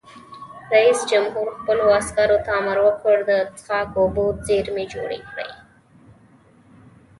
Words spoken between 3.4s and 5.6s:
څښاک اوبو زیرمې جوړې کړئ!